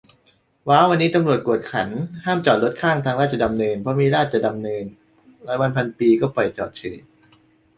[0.69, 1.89] ว้าว วันนี้ตำรวจกวดขัน
[2.25, 4.85] ห้ามจอดรถข้างทางราชดำเนิน เพราะมีราชจะดำเนิน
[5.47, 6.97] ร้อยวันพันปีก็ปล่อยจอดเฉย